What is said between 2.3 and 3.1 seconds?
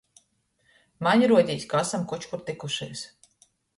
kur tykušīs.